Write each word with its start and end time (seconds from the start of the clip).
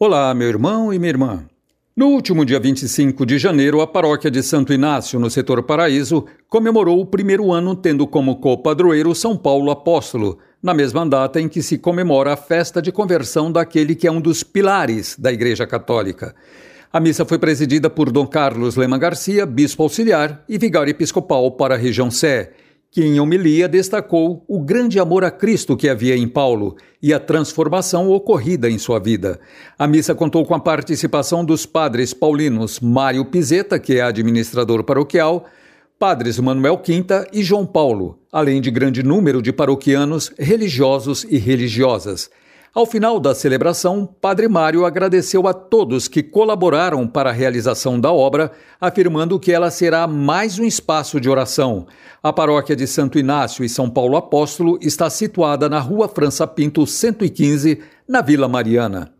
Olá, 0.00 0.32
meu 0.32 0.46
irmão 0.46 0.94
e 0.94 0.98
minha 0.98 1.10
irmã. 1.10 1.44
No 1.96 2.10
último 2.10 2.44
dia 2.44 2.60
25 2.60 3.26
de 3.26 3.36
janeiro, 3.36 3.80
a 3.80 3.86
paróquia 3.86 4.30
de 4.30 4.44
Santo 4.44 4.72
Inácio, 4.72 5.18
no 5.18 5.28
setor 5.28 5.60
Paraíso, 5.64 6.24
comemorou 6.48 7.00
o 7.00 7.06
primeiro 7.06 7.50
ano 7.50 7.74
tendo 7.74 8.06
como 8.06 8.36
co-padroeiro 8.36 9.12
São 9.12 9.36
Paulo 9.36 9.72
Apóstolo, 9.72 10.38
na 10.62 10.72
mesma 10.72 11.04
data 11.04 11.40
em 11.40 11.48
que 11.48 11.60
se 11.60 11.78
comemora 11.78 12.34
a 12.34 12.36
festa 12.36 12.80
de 12.80 12.92
conversão 12.92 13.50
daquele 13.50 13.96
que 13.96 14.06
é 14.06 14.12
um 14.12 14.20
dos 14.20 14.44
pilares 14.44 15.16
da 15.18 15.32
Igreja 15.32 15.66
Católica. 15.66 16.32
A 16.92 17.00
missa 17.00 17.24
foi 17.24 17.36
presidida 17.36 17.90
por 17.90 18.12
Dom 18.12 18.28
Carlos 18.28 18.76
Lema 18.76 18.98
Garcia, 18.98 19.44
bispo 19.44 19.82
auxiliar 19.82 20.44
e 20.48 20.58
vigário 20.58 20.92
episcopal 20.92 21.50
para 21.50 21.74
a 21.74 21.78
região 21.78 22.08
Sé 22.08 22.52
que 22.90 23.04
em 23.04 23.20
homilia 23.20 23.68
destacou 23.68 24.44
o 24.48 24.60
grande 24.60 24.98
amor 24.98 25.24
a 25.24 25.30
Cristo 25.30 25.76
que 25.76 25.88
havia 25.88 26.16
em 26.16 26.26
Paulo 26.26 26.76
e 27.02 27.12
a 27.12 27.20
transformação 27.20 28.10
ocorrida 28.10 28.68
em 28.68 28.78
sua 28.78 28.98
vida. 28.98 29.38
A 29.78 29.86
missa 29.86 30.14
contou 30.14 30.44
com 30.44 30.54
a 30.54 30.60
participação 30.60 31.44
dos 31.44 31.66
padres 31.66 32.14
paulinos 32.14 32.80
Mário 32.80 33.24
Pizeta, 33.26 33.78
que 33.78 33.98
é 33.98 34.00
administrador 34.00 34.82
paroquial, 34.84 35.46
padres 35.98 36.38
Manuel 36.38 36.78
Quinta 36.78 37.26
e 37.32 37.42
João 37.42 37.66
Paulo, 37.66 38.18
além 38.32 38.60
de 38.60 38.70
grande 38.70 39.02
número 39.02 39.42
de 39.42 39.52
paroquianos, 39.52 40.32
religiosos 40.38 41.26
e 41.28 41.36
religiosas. 41.36 42.30
Ao 42.78 42.86
final 42.86 43.18
da 43.18 43.34
celebração, 43.34 44.08
Padre 44.20 44.46
Mário 44.46 44.86
agradeceu 44.86 45.48
a 45.48 45.52
todos 45.52 46.06
que 46.06 46.22
colaboraram 46.22 47.08
para 47.08 47.30
a 47.30 47.32
realização 47.32 47.98
da 47.98 48.12
obra, 48.12 48.52
afirmando 48.80 49.36
que 49.40 49.50
ela 49.50 49.68
será 49.68 50.06
mais 50.06 50.60
um 50.60 50.64
espaço 50.64 51.20
de 51.20 51.28
oração. 51.28 51.88
A 52.22 52.32
paróquia 52.32 52.76
de 52.76 52.86
Santo 52.86 53.18
Inácio 53.18 53.64
e 53.64 53.68
São 53.68 53.90
Paulo 53.90 54.16
Apóstolo 54.16 54.78
está 54.80 55.10
situada 55.10 55.68
na 55.68 55.80
Rua 55.80 56.06
França 56.06 56.46
Pinto 56.46 56.86
115, 56.86 57.80
na 58.08 58.22
Vila 58.22 58.46
Mariana. 58.46 59.12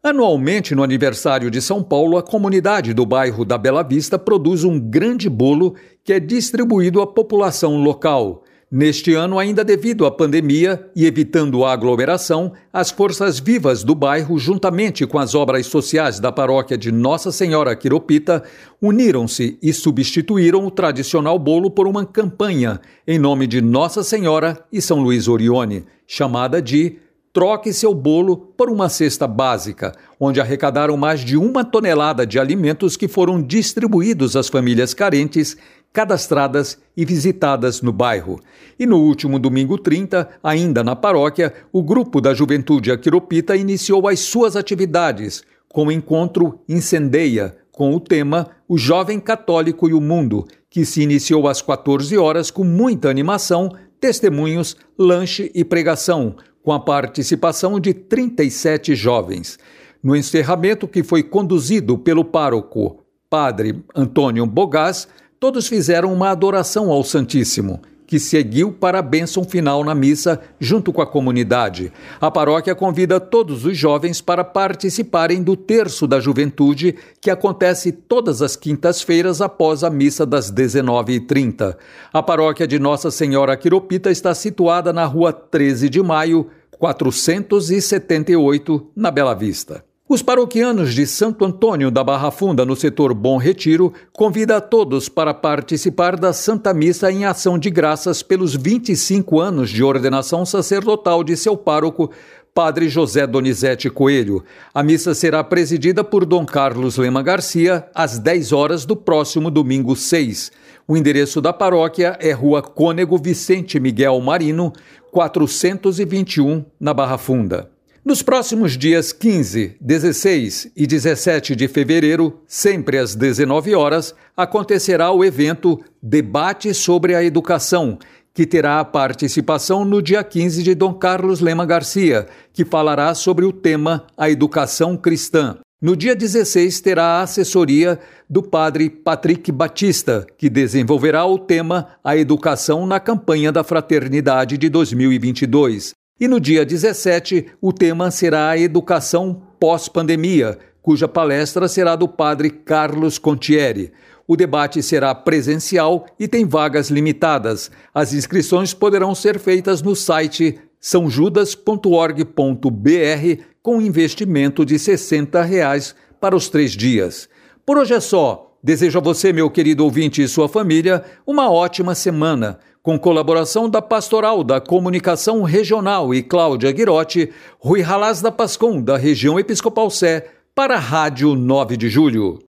Anualmente, 0.00 0.72
no 0.72 0.84
aniversário 0.84 1.50
de 1.50 1.60
São 1.60 1.82
Paulo, 1.82 2.16
a 2.16 2.22
comunidade 2.22 2.94
do 2.94 3.04
bairro 3.04 3.44
da 3.44 3.58
Bela 3.58 3.82
Vista 3.82 4.16
produz 4.16 4.62
um 4.62 4.78
grande 4.78 5.28
bolo 5.28 5.74
que 6.04 6.12
é 6.12 6.20
distribuído 6.20 7.02
à 7.02 7.06
população 7.08 7.82
local. 7.82 8.41
Neste 8.74 9.12
ano, 9.12 9.38
ainda 9.38 9.62
devido 9.62 10.06
à 10.06 10.10
pandemia 10.10 10.90
e 10.96 11.04
evitando 11.04 11.62
a 11.62 11.74
aglomeração, 11.74 12.54
as 12.72 12.90
forças 12.90 13.38
vivas 13.38 13.84
do 13.84 13.94
bairro, 13.94 14.38
juntamente 14.38 15.06
com 15.06 15.18
as 15.18 15.34
obras 15.34 15.66
sociais 15.66 16.18
da 16.18 16.32
paróquia 16.32 16.78
de 16.78 16.90
Nossa 16.90 17.30
Senhora 17.30 17.76
Quiropita, 17.76 18.42
uniram-se 18.80 19.58
e 19.60 19.74
substituíram 19.74 20.64
o 20.64 20.70
tradicional 20.70 21.38
bolo 21.38 21.70
por 21.70 21.86
uma 21.86 22.06
campanha 22.06 22.80
em 23.06 23.18
nome 23.18 23.46
de 23.46 23.60
Nossa 23.60 24.02
Senhora 24.02 24.64
e 24.72 24.80
São 24.80 25.00
Luís 25.02 25.28
Orione, 25.28 25.84
chamada 26.06 26.62
de 26.62 26.96
Troque 27.32 27.72
seu 27.72 27.94
bolo 27.94 28.36
por 28.36 28.68
uma 28.68 28.90
cesta 28.90 29.26
básica, 29.26 29.94
onde 30.20 30.38
arrecadaram 30.38 30.98
mais 30.98 31.20
de 31.20 31.34
uma 31.34 31.64
tonelada 31.64 32.26
de 32.26 32.38
alimentos 32.38 32.94
que 32.94 33.08
foram 33.08 33.42
distribuídos 33.42 34.36
às 34.36 34.48
famílias 34.48 34.92
carentes 34.92 35.56
cadastradas 35.92 36.78
e 36.96 37.04
visitadas 37.04 37.82
no 37.82 37.92
bairro. 37.92 38.40
E 38.78 38.86
no 38.86 38.98
último 38.98 39.38
domingo 39.38 39.76
30, 39.76 40.28
ainda 40.42 40.82
na 40.82 40.96
paróquia, 40.96 41.52
o 41.72 41.82
grupo 41.82 42.20
da 42.20 42.32
Juventude 42.32 42.90
Aquiropita 42.90 43.56
iniciou 43.56 44.08
as 44.08 44.20
suas 44.20 44.56
atividades 44.56 45.42
com 45.68 45.86
o 45.86 45.92
encontro 45.92 46.60
Incendeia, 46.68 47.56
com 47.70 47.94
o 47.94 48.00
tema 48.00 48.50
O 48.68 48.76
Jovem 48.76 49.18
Católico 49.18 49.88
e 49.88 49.94
o 49.94 50.00
Mundo, 50.00 50.46
que 50.68 50.84
se 50.84 51.02
iniciou 51.02 51.48
às 51.48 51.62
14 51.62 52.16
horas 52.16 52.50
com 52.50 52.64
muita 52.64 53.08
animação, 53.08 53.70
testemunhos, 54.00 54.76
lanche 54.98 55.50
e 55.54 55.64
pregação, 55.64 56.36
com 56.62 56.72
a 56.72 56.80
participação 56.80 57.80
de 57.80 57.94
37 57.94 58.94
jovens. 58.94 59.58
No 60.02 60.16
encerramento, 60.16 60.88
que 60.88 61.02
foi 61.02 61.22
conduzido 61.22 61.96
pelo 61.98 62.24
pároco 62.24 63.00
Padre 63.30 63.82
Antônio 63.94 64.44
Bogás, 64.44 65.08
todos 65.42 65.66
fizeram 65.66 66.12
uma 66.12 66.30
adoração 66.30 66.92
ao 66.92 67.02
Santíssimo, 67.02 67.82
que 68.06 68.20
seguiu 68.20 68.70
para 68.70 69.00
a 69.00 69.02
bênção 69.02 69.42
final 69.42 69.82
na 69.82 69.92
missa 69.92 70.40
junto 70.60 70.92
com 70.92 71.02
a 71.02 71.06
comunidade. 71.06 71.92
A 72.20 72.30
paróquia 72.30 72.76
convida 72.76 73.18
todos 73.18 73.64
os 73.64 73.76
jovens 73.76 74.20
para 74.20 74.44
participarem 74.44 75.42
do 75.42 75.56
Terço 75.56 76.06
da 76.06 76.20
Juventude, 76.20 76.94
que 77.20 77.28
acontece 77.28 77.90
todas 77.90 78.40
as 78.40 78.54
quintas-feiras 78.54 79.40
após 79.40 79.82
a 79.82 79.90
missa 79.90 80.24
das 80.24 80.52
19h30. 80.52 81.76
A 82.12 82.22
paróquia 82.22 82.68
de 82.68 82.78
Nossa 82.78 83.10
Senhora 83.10 83.56
Quiropita 83.56 84.12
está 84.12 84.32
situada 84.36 84.92
na 84.92 85.06
rua 85.06 85.32
13 85.32 85.88
de 85.88 86.00
maio, 86.00 86.46
478, 86.78 88.92
na 88.94 89.10
Bela 89.10 89.34
Vista. 89.34 89.82
Os 90.12 90.20
paroquianos 90.20 90.92
de 90.92 91.06
Santo 91.06 91.42
Antônio 91.42 91.90
da 91.90 92.04
Barra 92.04 92.30
Funda, 92.30 92.66
no 92.66 92.76
setor 92.76 93.14
Bom 93.14 93.38
Retiro, 93.38 93.94
convida 94.12 94.58
a 94.58 94.60
todos 94.60 95.08
para 95.08 95.32
participar 95.32 96.16
da 96.16 96.34
Santa 96.34 96.74
Missa 96.74 97.10
em 97.10 97.24
ação 97.24 97.58
de 97.58 97.70
graças 97.70 98.22
pelos 98.22 98.54
25 98.54 99.40
anos 99.40 99.70
de 99.70 99.82
ordenação 99.82 100.44
sacerdotal 100.44 101.24
de 101.24 101.34
seu 101.34 101.56
pároco, 101.56 102.10
Padre 102.52 102.90
José 102.90 103.26
Donizete 103.26 103.88
Coelho. 103.88 104.44
A 104.74 104.82
missa 104.82 105.14
será 105.14 105.42
presidida 105.42 106.04
por 106.04 106.26
Dom 106.26 106.44
Carlos 106.44 106.98
Lema 106.98 107.22
Garcia 107.22 107.88
às 107.94 108.18
10 108.18 108.52
horas 108.52 108.84
do 108.84 108.94
próximo 108.94 109.50
domingo 109.50 109.96
6. 109.96 110.52
O 110.86 110.94
endereço 110.94 111.40
da 111.40 111.54
paróquia 111.54 112.18
é 112.20 112.32
Rua 112.32 112.60
Cônego 112.60 113.16
Vicente 113.16 113.80
Miguel 113.80 114.20
Marino, 114.20 114.74
421, 115.10 116.66
na 116.78 116.92
Barra 116.92 117.16
Funda. 117.16 117.71
Nos 118.04 118.20
próximos 118.20 118.76
dias 118.76 119.12
15, 119.12 119.76
16 119.80 120.72
e 120.76 120.88
17 120.88 121.54
de 121.54 121.68
fevereiro, 121.68 122.40
sempre 122.48 122.98
às 122.98 123.14
19 123.14 123.76
horas, 123.76 124.12
acontecerá 124.36 125.12
o 125.12 125.24
evento 125.24 125.80
Debate 126.02 126.74
sobre 126.74 127.14
a 127.14 127.22
Educação, 127.22 127.96
que 128.34 128.44
terá 128.44 128.80
a 128.80 128.84
participação 128.84 129.84
no 129.84 130.02
dia 130.02 130.24
15 130.24 130.64
de 130.64 130.74
Dom 130.74 130.94
Carlos 130.94 131.38
Lema 131.38 131.64
Garcia, 131.64 132.26
que 132.52 132.64
falará 132.64 133.14
sobre 133.14 133.44
o 133.44 133.52
tema 133.52 134.04
A 134.16 134.28
Educação 134.28 134.96
Cristã. 134.96 135.58
No 135.80 135.94
dia 135.94 136.16
16 136.16 136.80
terá 136.80 137.04
a 137.04 137.22
assessoria 137.22 138.00
do 138.28 138.42
padre 138.42 138.90
Patrick 138.90 139.52
Batista, 139.52 140.26
que 140.36 140.50
desenvolverá 140.50 141.24
o 141.24 141.38
tema 141.38 141.90
A 142.02 142.16
Educação 142.16 142.84
na 142.84 142.98
campanha 142.98 143.52
da 143.52 143.62
Fraternidade 143.62 144.58
de 144.58 144.68
2022. 144.68 145.94
E 146.22 146.28
no 146.28 146.38
dia 146.38 146.64
17, 146.64 147.46
o 147.60 147.72
tema 147.72 148.08
será 148.12 148.50
a 148.50 148.56
educação 148.56 149.42
pós-pandemia, 149.58 150.56
cuja 150.80 151.08
palestra 151.08 151.66
será 151.66 151.96
do 151.96 152.06
padre 152.06 152.48
Carlos 152.48 153.18
Contieri. 153.18 153.90
O 154.24 154.36
debate 154.36 154.80
será 154.84 155.12
presencial 155.16 156.06
e 156.20 156.28
tem 156.28 156.46
vagas 156.46 156.90
limitadas. 156.90 157.72
As 157.92 158.12
inscrições 158.12 158.72
poderão 158.72 159.16
ser 159.16 159.40
feitas 159.40 159.82
no 159.82 159.96
site 159.96 160.60
sãojudas.org.br 160.78 163.42
com 163.60 163.82
investimento 163.82 164.64
de 164.64 164.78
60 164.78 165.42
reais 165.42 165.92
para 166.20 166.36
os 166.36 166.48
três 166.48 166.70
dias. 166.70 167.28
Por 167.66 167.78
hoje 167.78 167.94
é 167.94 168.00
só. 168.00 168.48
Desejo 168.62 169.00
a 169.00 169.02
você, 169.02 169.32
meu 169.32 169.50
querido 169.50 169.82
ouvinte 169.82 170.22
e 170.22 170.28
sua 170.28 170.48
família, 170.48 171.02
uma 171.26 171.50
ótima 171.50 171.96
semana 171.96 172.60
com 172.82 172.98
colaboração 172.98 173.70
da 173.70 173.80
Pastoral 173.80 174.42
da 174.42 174.60
Comunicação 174.60 175.42
Regional 175.42 176.12
e 176.12 176.22
Cláudia 176.22 176.72
Guirotti, 176.72 177.30
Rui 177.58 177.80
Ralaz 177.80 178.20
da 178.20 178.32
Pascom, 178.32 178.82
da 178.82 178.96
região 178.96 179.38
Episcopal 179.38 179.88
Sé, 179.88 180.28
para 180.52 180.74
a 180.74 180.80
Rádio 180.80 181.36
9 181.36 181.76
de 181.76 181.88
Julho. 181.88 182.40